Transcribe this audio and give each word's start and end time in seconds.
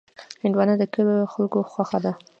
هندوانه 0.43 0.73
د 0.77 0.83
کلیو 0.93 1.29
خلکو 1.33 1.59
خوښه 1.71 1.99
ده. 2.05 2.13